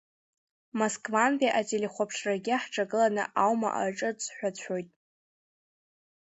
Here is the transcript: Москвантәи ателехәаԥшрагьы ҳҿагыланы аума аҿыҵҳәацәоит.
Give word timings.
Москвантәи 0.79 1.55
ателехәаԥшрагьы 1.59 2.55
ҳҿагыланы 2.61 3.23
аума 3.43 3.69
аҿыҵҳәацәоит. 3.81 4.89